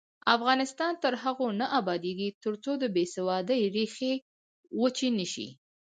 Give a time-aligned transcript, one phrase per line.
[0.35, 4.13] افغانستان تر هغو نه ابادیږي، ترڅو د بې سوادۍ ریښې
[4.79, 5.47] وچې نشي.